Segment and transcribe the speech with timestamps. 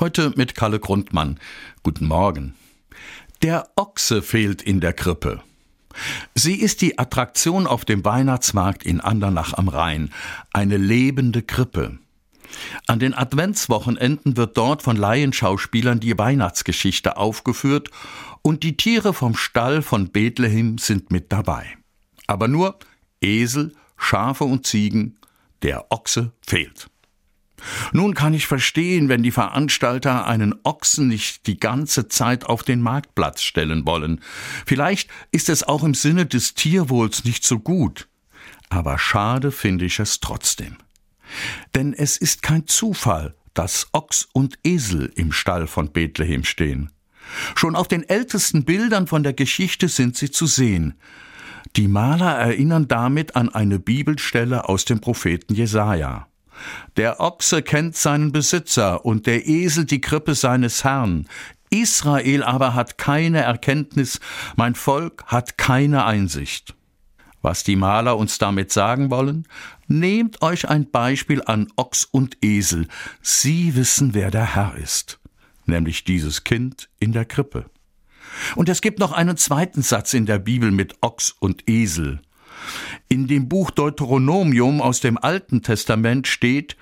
[0.00, 1.40] Heute mit Kalle Grundmann.
[1.82, 2.54] Guten Morgen.
[3.42, 5.42] Der Ochse fehlt in der Krippe.
[6.36, 10.10] Sie ist die Attraktion auf dem Weihnachtsmarkt in Andernach am Rhein,
[10.52, 11.98] eine lebende Krippe.
[12.86, 17.90] An den Adventswochenenden wird dort von Laienschauspielern die Weihnachtsgeschichte aufgeführt
[18.42, 21.76] und die Tiere vom Stall von Bethlehem sind mit dabei.
[22.28, 22.78] Aber nur
[23.20, 25.18] Esel, Schafe und Ziegen,
[25.62, 26.88] der Ochse fehlt.
[27.92, 32.80] Nun kann ich verstehen, wenn die Veranstalter einen Ochsen nicht die ganze Zeit auf den
[32.80, 34.20] Marktplatz stellen wollen.
[34.66, 38.08] Vielleicht ist es auch im Sinne des Tierwohls nicht so gut.
[38.68, 40.76] Aber schade finde ich es trotzdem.
[41.74, 46.90] Denn es ist kein Zufall, dass Ochs und Esel im Stall von Bethlehem stehen.
[47.54, 50.94] Schon auf den ältesten Bildern von der Geschichte sind sie zu sehen.
[51.76, 56.27] Die Maler erinnern damit an eine Bibelstelle aus dem Propheten Jesaja.
[56.96, 61.26] Der Ochse kennt seinen Besitzer und der Esel die Krippe seines Herrn.
[61.70, 64.20] Israel aber hat keine Erkenntnis,
[64.56, 66.74] mein Volk hat keine Einsicht.
[67.42, 69.46] Was die Maler uns damit sagen wollen?
[69.86, 72.88] Nehmt euch ein Beispiel an Ochs und Esel.
[73.22, 75.20] Sie wissen, wer der Herr ist,
[75.66, 77.66] nämlich dieses Kind in der Krippe.
[78.56, 82.20] Und es gibt noch einen zweiten Satz in der Bibel mit Ochs und Esel.
[83.08, 86.76] In dem Buch Deuteronomium aus dem Alten Testament steht,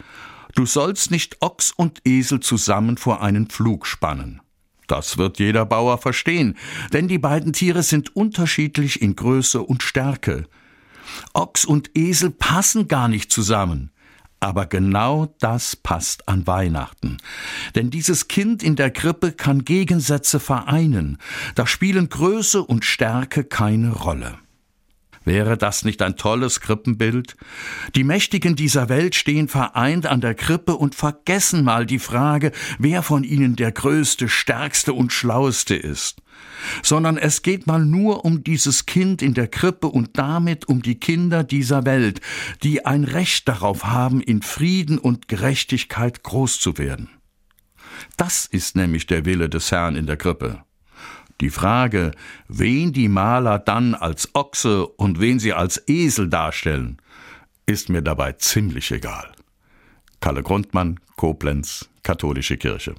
[0.56, 4.40] Du sollst nicht Ochs und Esel zusammen vor einen Pflug spannen.
[4.86, 6.56] Das wird jeder Bauer verstehen,
[6.94, 10.46] denn die beiden Tiere sind unterschiedlich in Größe und Stärke.
[11.34, 13.90] Ochs und Esel passen gar nicht zusammen.
[14.40, 17.18] Aber genau das passt an Weihnachten.
[17.74, 21.18] Denn dieses Kind in der Krippe kann Gegensätze vereinen.
[21.54, 24.38] Da spielen Größe und Stärke keine Rolle.
[25.26, 27.36] Wäre das nicht ein tolles Krippenbild?
[27.96, 33.02] Die Mächtigen dieser Welt stehen vereint an der Krippe und vergessen mal die Frage, wer
[33.02, 36.22] von ihnen der größte, stärkste und schlaueste ist.
[36.84, 41.00] Sondern es geht mal nur um dieses Kind in der Krippe und damit um die
[41.00, 42.20] Kinder dieser Welt,
[42.62, 47.10] die ein Recht darauf haben, in Frieden und Gerechtigkeit groß zu werden.
[48.16, 50.65] Das ist nämlich der Wille des Herrn in der Krippe.
[51.40, 52.12] Die Frage,
[52.48, 56.96] wen die Maler dann als Ochse und wen sie als Esel darstellen,
[57.66, 59.32] ist mir dabei ziemlich egal.
[60.20, 62.94] Kalle Grundmann, Koblenz, Katholische Kirche.